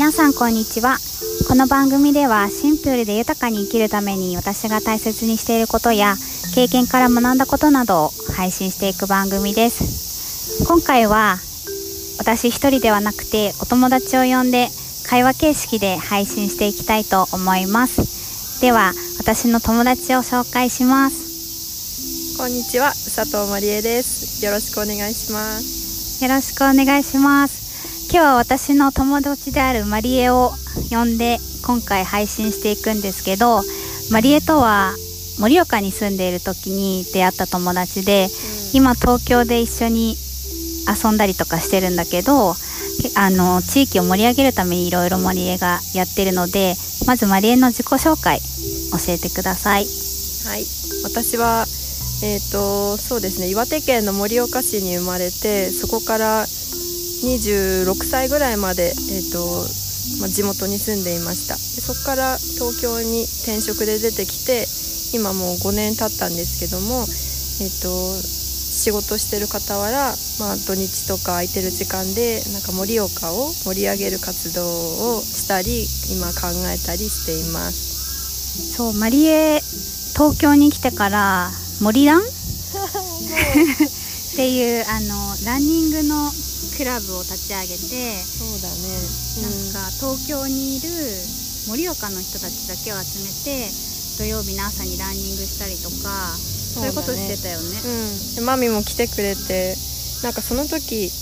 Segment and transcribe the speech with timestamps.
[0.00, 0.96] 皆さんこんにちは。
[1.46, 6.14] この番組ではシンプルで豊かに生きるために私が大切にしていることや
[6.54, 10.64] 経験から学んだことなどを配信していく番組です。
[10.66, 11.36] 今回は
[12.18, 14.68] 私一人ではなくてお友達を呼んで
[15.06, 18.62] 会話形式で配信していきたいと思います。
[18.62, 22.38] では私の友達を紹介します。
[22.38, 24.42] こんにちは佐藤まりえです。
[24.46, 26.24] よろしくお願いします。
[26.24, 27.59] よろしくお願いします
[28.12, 30.50] 今日は私の友達であるマリエを
[30.90, 33.60] 呼んで今回配信していくんですけど
[34.10, 34.96] マリエとは
[35.38, 40.16] 盛岡に住んでいる時に出会った友達で、うん、今東京で一緒に
[40.90, 42.50] 遊んだりとかしてるんだけど
[43.16, 46.74] あの地域を盛り上げるためにいろいろマリエがやってるので
[47.06, 49.84] まずマリエの自己紹介教えてください。
[49.84, 50.64] はい。
[51.04, 51.64] 私は
[52.24, 53.48] えーとそうですね。
[53.48, 56.46] 岩手県の盛岡市に生まれてそこから
[57.22, 59.66] 26歳ぐらいまで、えーと
[60.20, 61.54] まあ、地元に住んでいました。
[61.54, 64.66] でそこから東京に転職で出てきて
[65.12, 67.04] 今もう5年経ったんですけども、
[67.60, 78.72] えーと、仕事してる傍ら、まあ、土日とか空いてる時間でなんか盛岡を盛り上げる活動をしたり今考えたりしています。
[78.72, 79.60] そうマリエ
[80.14, 82.24] 東京に来てから森ラン っ
[84.36, 86.32] ていうあのランニングの
[86.80, 88.88] クラブを立ち上げてそうだね、
[89.44, 89.84] うん、なん。
[89.84, 90.88] か東京にいる
[91.68, 93.68] 盛岡の人たちだけを集めて
[94.16, 96.32] 土曜日の朝にランニングしたりとか
[96.72, 97.76] そう,、いうことしてたよね、
[98.38, 99.76] うん、マミも来てくれて
[100.22, 101.12] なんかその時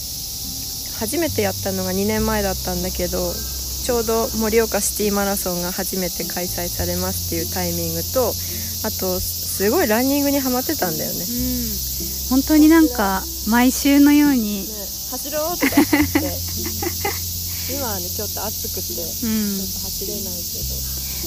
[1.01, 3.35] 初めてやったのが2年前だったんだけど
[3.83, 8.31] ちょうど盛岡シティマラソンが初めて開催されますっていうタイミングと
[8.87, 14.78] あとすごいランニングにはまってたんだよね、うん、本当になんか毎週のように、ね
[15.11, 16.39] 走ろうとか言って。
[17.71, 20.59] 今はねちょっと暑くて、ちょっと走れないけ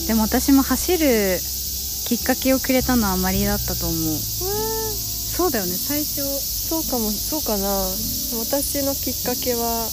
[0.01, 0.07] ど。
[0.07, 1.39] でも私も走る
[2.05, 4.19] きっかけをくれたのはマリだったと思う。
[5.31, 6.23] そうだよね最初。
[6.72, 7.67] そうかもそうかな。
[8.39, 9.88] 私のきっかけは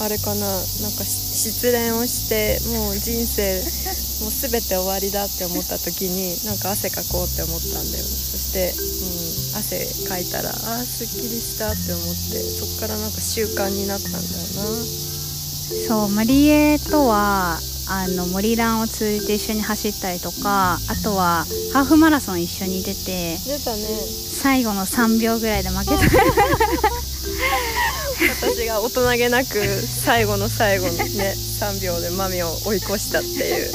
[0.00, 0.40] あれかな。
[0.40, 3.62] なんか失恋をしてもう人生
[4.24, 8.10] もう全て終わりだって思った時になんか汗かこうって思ったんだよね。
[8.32, 9.19] そして、うん、
[9.56, 14.26] 汗かいたらああすっきりしたって思ってそっからなんか習慣になったんだよな。
[15.88, 17.58] そうマリエとは
[17.88, 23.86] あの森蘭を通じて一緒に走ったりとかあとはハーフマラソン一緒に出て出たね。
[23.86, 26.00] 最後の3秒ぐらいで負けた。
[28.42, 33.72] 私が大人げなく最後の最後のね3秒でマミを追い越したっていう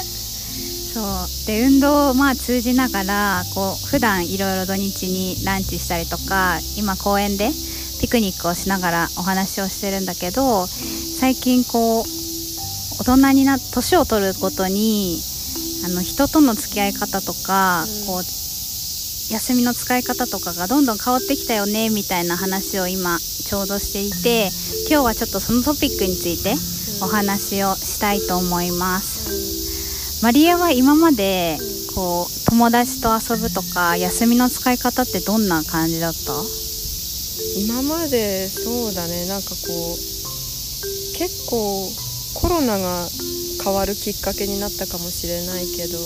[0.95, 1.01] そ
[1.43, 1.47] う。
[1.47, 7.51] で運動をまあ通じながらこう普段いろいろ土日にランチしたりとか今公園で
[7.99, 12.03] ピクニックをしながらお話をしてるんだけど最近こう
[12.99, 15.19] 大人にな年を取るごとに
[15.83, 24.49] あの人との付き合い方とか、うん、こう休みの使い方とかがどんどん変わってきたよねみたいな話を今ちょうどしていて
[24.89, 26.55] 今日はちょっとそのトピックについて
[27.03, 29.64] お話をしたいと思います。
[30.21, 31.57] マリエは今まで
[31.93, 36.33] こう友達と遊ぶとか休みの使い方ってどんな感じだった？
[37.59, 39.27] 今までそうだね。
[39.27, 39.55] なんかこ
[39.93, 41.89] う結構
[42.33, 43.07] コロナが
[43.63, 45.97] 変わるきっかけになったかもしれないけど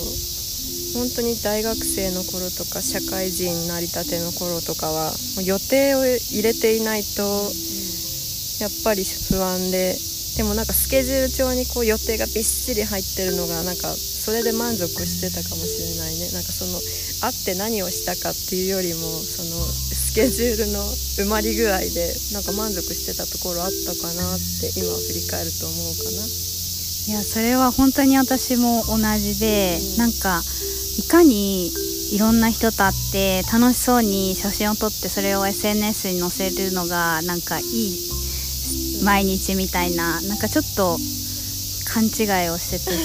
[0.94, 5.12] 本当に大学生の頃とか社会人になりたての頃とかは
[5.44, 7.22] 予定を入れていないと
[8.60, 9.96] やっぱり不安で
[10.40, 16.80] でもなんかスケジュール帳にこう予定がびっしり入ってるのがなんかそれで満足してたかもしれないねなんかその
[17.20, 20.80] 会って何をしたかっていうよりもそのスケジュールの
[21.20, 26.24] 埋まり具合でなんか満足してたところあったかなって今振り返ると思うかな。
[26.24, 30.40] いやそれは本当に私も同じで、うん、なんか
[30.96, 38.09] いかにいろんな人と会って楽しそうに写真を撮ってそれを SNS に載せるのがなんかいい
[39.02, 40.98] 毎日みたいななんかちょっと
[41.92, 42.98] 勘違いをしてた時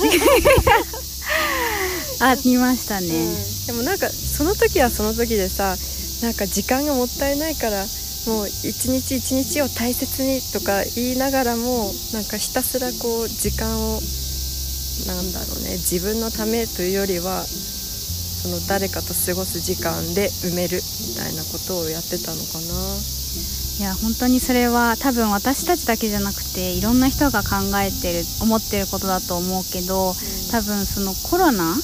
[2.21, 5.75] ありましたね、うん、でもなんかその時はその時でさ
[6.21, 7.85] なんか時間がもったいないから
[8.27, 14.01] もう一日一日を大切にとか言いながらもなんかひたすらこう時間を
[15.07, 23.24] なんだろうね自分のためというよりはその誰かと過ごす時間で埋めるみたいなことをやってたのかな。
[23.77, 30.13] いや本当にそれは多分私たちだけじゃなくていろんな人が考えてる思ってることだと思うけど
[30.49, 31.75] 多分そのコロナ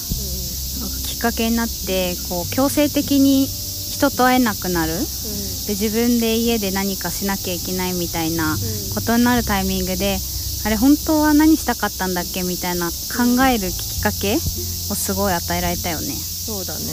[1.05, 8.55] きっかけになってこう強制的に人と会えなくなる、で自分で家で何かしなきゃいけないみたいな
[8.95, 10.17] ことになるタイミングで
[10.65, 16.13] あれ本当は何したかったんだっけみたいな考えるきっかけをすごい与えられたよね。
[16.15, 16.85] そうだね。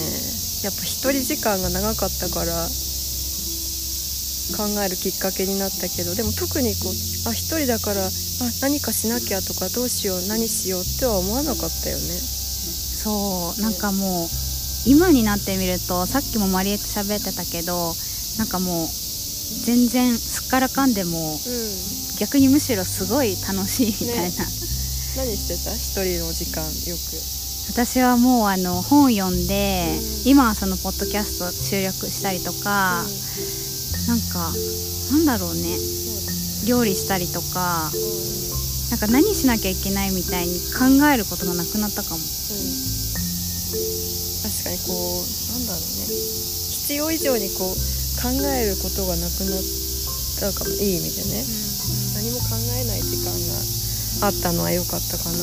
[0.65, 2.69] やっぱ一人時間が長かったから
[4.57, 8.11] 考えるきっかけになったけどでも特にこうあ一人だからあ
[8.63, 12.03] 何かしなきゃとかどうしよう何しようっては思わなかったよね。
[12.03, 14.29] そうなんかもう
[14.87, 17.95] 今になってみるとさっきもマリエと喋ってたけど
[18.39, 18.89] なんかもう
[19.65, 21.39] 全然すっからかんでもうん。
[22.19, 24.45] 逆にむしろすごい楽しいみたいな、
[25.15, 25.73] 何してた？
[25.73, 27.15] 一人の時間よく。
[27.71, 30.29] 私はもうあの本読んで、うん。
[30.29, 33.05] 今はそのポッドキャスト収録したりとか、
[34.09, 34.51] なんか
[35.13, 35.77] なんだろうね。
[36.67, 37.91] 料理したりとか
[38.91, 42.17] なんか何しなきゃいけないみたいに考えることがなくなったかも。
[42.17, 42.25] うん。
[44.43, 45.87] 確かにこうなんだろうね。
[46.09, 47.77] 必要以上にこう
[48.21, 49.63] 考えることがなくなっ
[50.41, 50.71] たかも。
[50.73, 51.45] いい意味でね。
[52.19, 55.37] 何も考えない時間があったのは良かったかな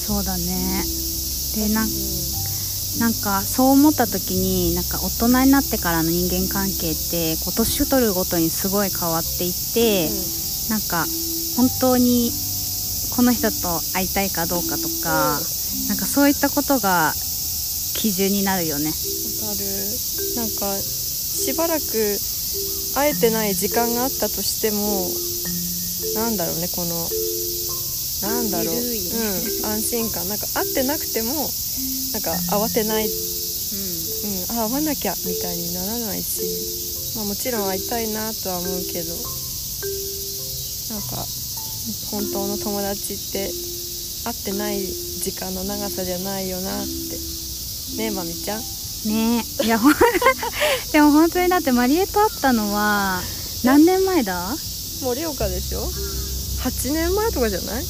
[0.00, 0.82] そうだね
[1.54, 1.88] でなん
[3.00, 10.10] なんかそう思った時になんか大人になってからの人間関係ってこう年取るごとにすごい変わっていって、
[10.68, 11.06] なんか
[11.56, 12.30] 本当に
[13.16, 15.40] この人と会いたいかどうかとか、
[15.88, 17.12] なんかそういったことが
[17.96, 18.92] 基準になるよね。
[18.92, 18.92] わ
[19.48, 19.64] かる。
[20.36, 22.18] なんかしばらく
[22.94, 25.08] 会えてない時間があったとしても
[26.14, 27.08] なんだろうねこの
[28.22, 30.28] なんだろう、うん、安心感。
[30.28, 31.32] なんか会ってなくても
[32.12, 33.12] なんか慌てない、うん、
[34.58, 39.14] あ会わなきゃみたいにならないし、まあ、もちろん会いたいなとは思うけど。
[40.90, 41.24] なんか
[42.10, 43.48] 本当の友達って
[44.24, 47.16] 会ってない時間の長さじゃないよなって。
[47.96, 48.60] ねえまみちゃん。
[48.60, 49.44] ね。
[49.62, 49.80] えいや
[50.92, 53.22] でも本当にだってマリエと会ったのは
[53.64, 54.54] 何年前だ？
[55.00, 55.88] 盛岡でしょ
[56.64, 57.84] ？8年前とかじゃない？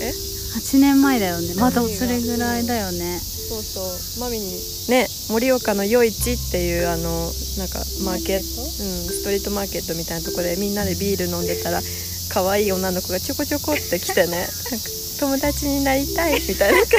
[0.00, 0.12] え
[0.58, 1.54] ？8年前だよね。
[1.54, 3.20] まだそれぐらいだよね。
[3.48, 3.80] そうそ
[4.18, 4.20] う。
[4.20, 4.50] マミに
[4.88, 8.62] ね盛岡の夜市っていうあのなんかマーケット？
[8.62, 8.68] うん、
[9.08, 11.80] ストリートマーケットみたいなところでみんなでビール飲んでたら
[12.28, 14.48] 可愛い女の子がちょこちょこって来てね。
[15.18, 16.96] 友達になりたいみたいな感じ。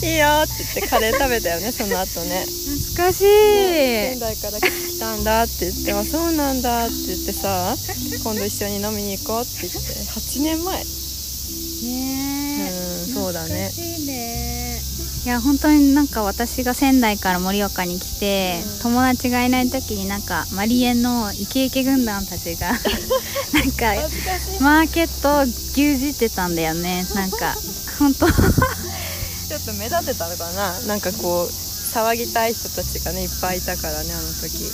[0.00, 2.44] でいいよって言ってカレー食べたよね その後ね。
[2.44, 5.14] 懐かしい、仙台から来た。
[5.14, 7.76] んだって言って「あそうなんだ」って言ってさ
[8.22, 9.78] 今度一緒に飲みに行こうって言って
[10.32, 10.76] 8年前。
[10.76, 10.84] ね
[12.68, 13.08] え。
[13.08, 13.68] うんそうだね。
[13.68, 14.80] 懐かしいね。
[15.24, 18.80] いや本当になんか私が仙台から盛岡に来て、うん。
[18.80, 22.78] 友達がいない時になんかマリエのイケイケ軍団たちが なん
[23.72, 23.94] か
[24.60, 27.06] マーケットを牛耳ってたんだよね。
[27.14, 27.54] なんか
[27.98, 28.26] 本当。
[28.26, 30.80] ちょっと目立ってたのかな？
[30.86, 31.52] なんかこう
[31.94, 34.64] 騒ぎたい人たちがねいっぱいいたからねあの時。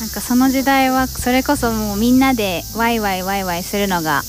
[0.00, 4.24] なんかその時代はそれこそもうみんなでワイワイワイワイするのが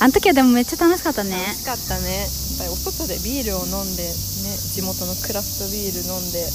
[0.00, 1.36] あの時はでもめっちゃ楽しかったね。
[1.36, 2.24] 楽しかったね。
[2.24, 6.48] やっぱりお外でビールを飲んでね地元のクラフトビール飲んで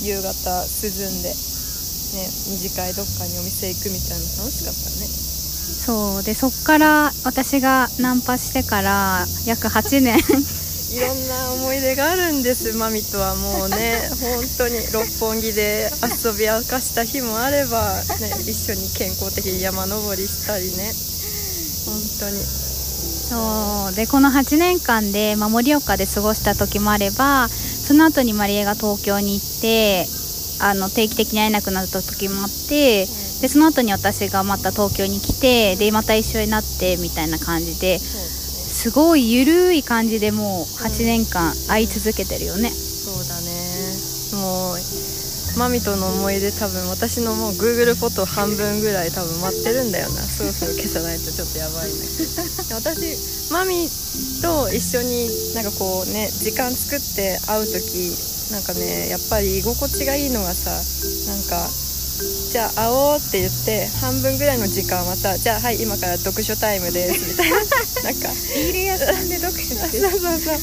[0.00, 5.04] 夕方涼んでね二次会どっかにお店行くみたいなの楽しかったね。
[5.04, 6.22] そう。
[6.24, 10.16] でそっから私がナンパしてから約8年。
[10.88, 12.72] いろんな思い出があるんです。
[12.72, 14.80] マミとはもうね 本当に。
[14.92, 15.92] 六本木で
[16.24, 20.94] 遊び明かした日もあれば、ね、一緒に健康的に山登りしたりね。
[21.84, 22.40] 本当に
[23.28, 30.06] そうでこの8年間で、まあ、盛岡で過ごした時もあればその後にマリエが東京に行って
[30.60, 33.06] あの定期的に会えなくなった時もあって
[33.40, 42.70] でその後に私がまた東京に来てでまた一緒になってみたいな感じですごいゆるい感じでもう8年間会い続けてるよね
[45.58, 50.22] マミとの思い出多分私のもう Google フォト半分ぐらい多分待ってるんだよな。
[50.22, 52.22] そろそろ消さないとちょっとやばいんだけ
[52.70, 53.88] ど私マミ
[54.40, 58.14] と一緒になんかこうね時間作って会う時
[58.52, 61.66] なんかねやっぱり居心地がいいのがさなんか
[62.48, 67.56] じゃあ会おうって言って半分ぐらいの時間はさじゃあはい今から読書タイムですみたいな。
[67.58, 70.58] なんかビール屋さんで読書そうそうそう。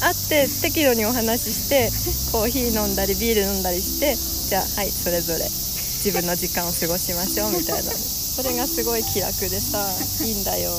[0.00, 1.90] 会って適度にお話しして
[2.30, 7.90] コーヒー飲んだりビール飲んだりしてじゃあはいそれぞれ自分の時間を過ごしましょうみたいな。
[7.92, 9.80] それがすごい気楽でさ
[10.24, 10.72] いいんだよ。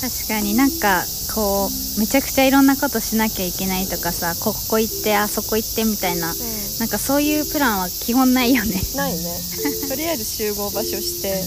[0.00, 6.34] 確かになんかこうめちゃくちゃいろんなことしなきゃいけないとかさここ行ってあそこ行ってみたいな
[6.80, 8.80] なんかそういうプランは基本ないよね。
[8.96, 9.40] ないね。
[9.88, 11.44] とりあえず集合場所して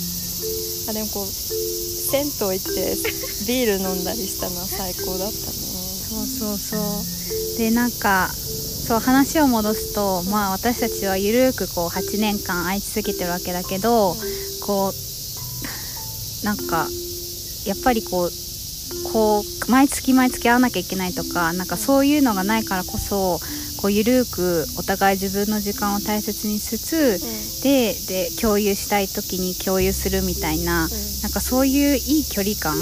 [0.88, 2.98] あでもこう銭湯行って
[3.48, 5.55] ビール飲んだりしたのは最高だったね。
[6.10, 7.58] そうそうそう。
[7.58, 8.29] でなんか
[8.86, 14.15] そう話を戻すとまあ私たちはゆるくこう8年間会い続けてるわけだけど
[14.62, 16.88] こうなんか
[17.65, 18.32] やっぱりこう
[19.12, 23.39] こう毎月毎月会わなきゃいけないとかなんかそういうのがないからこそ
[23.86, 30.89] こうゆるくお互い自分の時間を大切にしつつ、でで共有したい時に共有するみたいな、
[31.22, 32.82] なんかそういういい距離感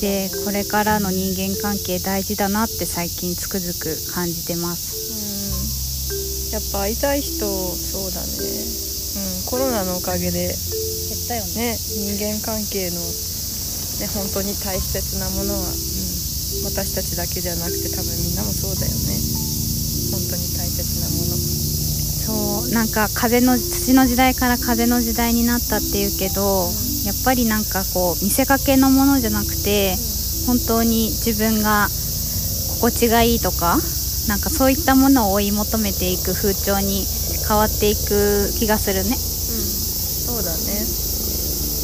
[0.00, 4.96] でこれからの人間関係大事だなって最近つくづく感じてます。
[6.08, 6.56] うん。
[6.56, 12.96] やっぱ会いたい人そうだね、うん、コロナのおかげで減ったよね人間関係の、
[14.00, 15.76] ね、本当に大切なものは、うん、
[16.72, 19.51] 私たちだけじゃなくて多分みんなもそうだよね
[20.12, 21.36] 本当に大切なもの
[22.22, 26.70] そうなんか風の土の時代から風の時代になったっていうけど、
[27.04, 29.96] やっぱりなんかこう見せかけのものじゃなくて、
[30.46, 31.88] 本当に自分が
[32.78, 33.78] 心地がいいとか
[34.28, 37.04] なんかそういったものを追い求めていく風潮に
[37.46, 39.10] 変わっていく気がするね。
[39.10, 40.86] うん、そうだね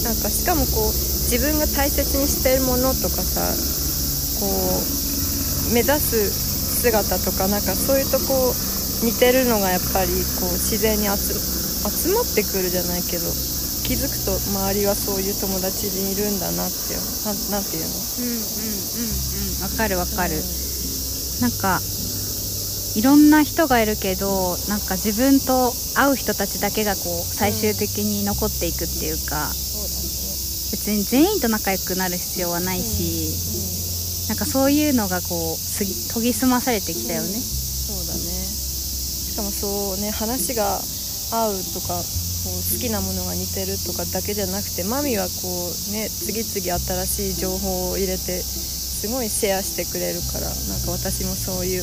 [0.04, 0.92] なんかしかもこう
[1.28, 3.42] 自分が大切にしてるものとかさ
[4.40, 4.46] こ
[5.70, 6.47] う目指す
[6.78, 8.54] 姿とかなんかそういうとこ
[9.02, 13.26] 似てるのがやっぱりこう自然に集集まってくるじゃないけど
[13.82, 16.94] 気づくと周りはそういう友達にいるんだなって
[17.26, 17.94] なんなんていうの？
[17.94, 19.62] うんうんうんうん。
[19.62, 20.34] わかるわかる、
[21.40, 21.80] なんか
[22.94, 30.04] いろんな人がいるけどなんか自分と会う人たちだけがこう最終的に残っていくっていうか、そうだね。
[30.70, 33.67] 別に全員と仲良くなる必要はないし、
[34.28, 38.20] なんかそういうのがこうすぎ研ぎ澄まされてきたよね、そうだね。
[38.20, 40.80] しかもそうね話が
[41.32, 41.96] 合うとか
[42.44, 51.82] こう好きなものが似てるとかだけじゃなくてマミはこうね次々新しい情報を入れてすごいシェアしてくれるからなんか私もそういう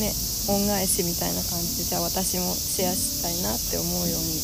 [0.00, 0.14] ね
[0.48, 4.40] 恩返しみたいな感じでじゃあ私もシェアしたいなって思うように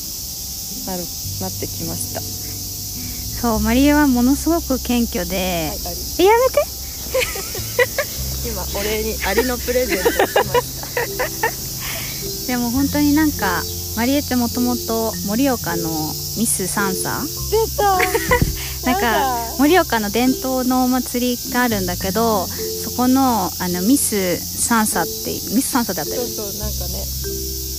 [0.87, 1.03] なる
[1.41, 2.21] なってきました。
[2.21, 6.74] そうマリエはものすごく謙虚で、はいやめて
[8.47, 12.47] 今お礼にアリのプレゼントをしました。
[12.47, 13.63] でも本当になんか
[13.97, 17.23] マリエってもともと盛岡のミスサンサ？
[17.51, 17.99] 出た。
[18.85, 22.47] なんか盛岡の伝統のお祭りがあるんだけど
[22.83, 27.05] そこのあのミスサンサってミスサンサだったよそうそうなんかね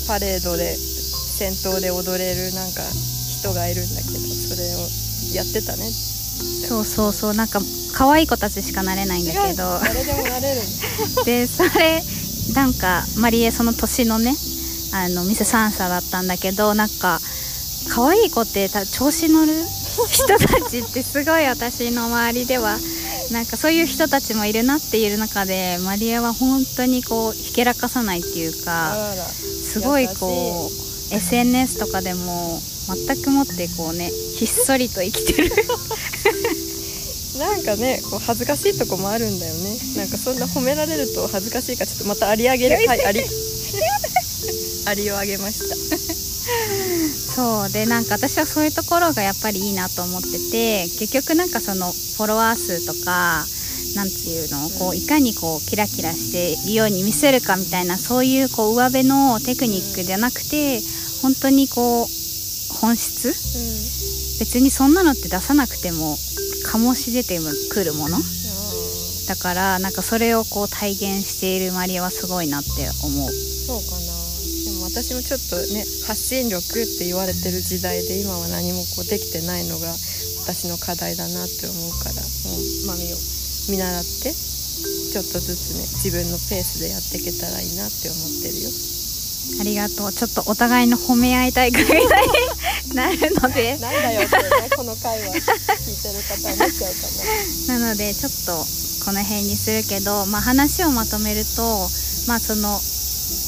[0.08, 2.82] パレードで先頭で踊れるなんか
[3.40, 4.90] 人がいるんだけどそれを
[5.34, 5.92] やってたね
[6.36, 7.62] そうそうそうなんか
[7.94, 9.80] 可愛い子たちしかなれないんだけど。
[9.82, 10.62] 誰でもなれる。
[10.62, 10.66] ん
[11.16, 12.04] だでそれ
[12.54, 14.36] なんかマリエその年のね
[14.92, 17.20] あのミスサンサだったんだけどなんか
[17.90, 19.54] 可愛い子ってた調子乗る？
[20.10, 20.38] 人た
[20.70, 22.78] ちってすごい私の周りでは。
[23.32, 29.16] なんかそういう人たちもいるなっていう中でマリエは本当にこうひけらかさないっていうあか
[29.64, 30.70] すごいこ
[31.12, 32.62] う SNS とかでも
[33.08, 35.52] 全くもってこうねひっそりと生きてる
[37.38, 39.78] なんかねこう恥ずかしいとこもあるんだよね。
[39.98, 42.76] なんかそんな褒められると恥ずかしいからちょっとまたアリあげる。
[42.76, 43.24] はいアリ
[44.88, 45.76] アリをあげました。
[47.36, 47.72] そう。
[47.72, 53.46] でなんか私はそういうところがやっぱりいいなと思ってて結局なんかそのフォロワー数とか
[53.96, 60.82] なんていうのこういかにこうキラキラしているように見せるかみたいなそういうこう上辺のテクニックじゃなくて
[61.22, 62.08] 本当にこう
[62.76, 63.34] 本質？
[64.40, 66.18] 別にそんなのって出さなくても
[66.76, 67.40] 醸し出て
[67.72, 68.20] くるもの？
[69.28, 72.70] だからなんかそれをこう体現しているマリアはすごいなって
[73.02, 73.32] 思う。
[73.32, 74.14] そうかな。
[74.66, 79.88] でも私もちょっとね発信力って言われてる時代で今は何もこうできてないのが
[80.44, 83.18] 私の課題だなって思うからもうマミを
[83.70, 88.70] 見習ってちょっとずつね自分のペースでやっていけたらいいなって思ってるよ。
[89.62, 90.14] ありがとう。
[90.14, 92.30] ちょっとお互いの褒め合い大会みたいに
[92.96, 93.78] なるので。
[93.80, 94.28] なんだよね。
[94.76, 95.36] この回は。
[95.36, 97.08] 聞いてる方っちゃうか
[97.68, 98.66] ななのでちょっと
[99.06, 101.62] この辺にするけど、まあ、話をまとめると、
[102.28, 102.80] まあ、その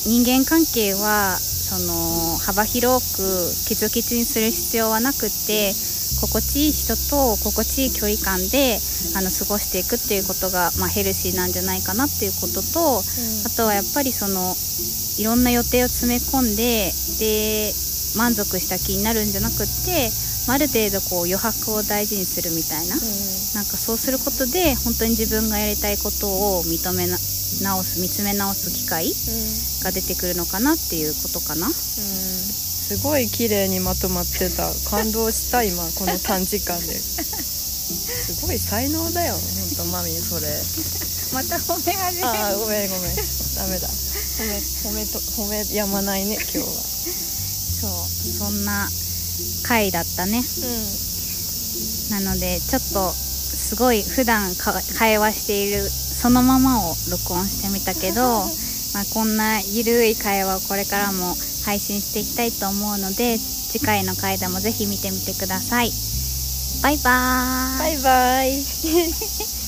[0.05, 3.21] 人間関係はその幅広く
[3.67, 5.73] キツキツにする必要はなくって
[6.21, 8.79] 心地いい人と心地いい距離感で
[9.15, 13.01] あの過ごしていくっていうことが、まあ、ヘルシーなんじゃないかなっていうことと、
[13.45, 14.55] あとはやっぱりその
[15.19, 17.73] いろんな予定を詰め込んでで
[18.17, 20.09] 満足した気になるんじゃなくって、
[20.47, 22.95] まあある程度こう余白を大事にするみたいな。
[22.95, 23.01] うん。
[23.55, 27.17] なんかそうすることで本当に自分がやりたいことを認めな
[27.62, 29.13] 直す見つめ直す機会うん。
[29.83, 31.67] が出てくるのかなっていうことかな。
[31.67, 31.74] うん。
[31.74, 34.74] すごい綺麗にまとまってた。
[34.89, 36.97] 感動した今この短時間で。
[37.88, 39.41] すごい才能だよ本
[39.77, 40.47] 当マミそれ。
[41.33, 43.15] また褒め始あーごめんごめん。
[43.55, 43.88] ダメだ。
[43.88, 47.26] 褒め褒めと褒めやまないね今日は
[47.81, 48.88] そうそんな
[49.63, 50.39] 回だったね。
[50.39, 58.46] うなのでちょっとすごい普段か会話しているそのままを録音してみたけど
[58.93, 65.91] まあこんなゆるい会話をこれからも配信していきたいと思うので次回の回でもぜひ見てみてください。
[66.81, 67.79] バイバーイ。
[67.79, 69.66] バイバイ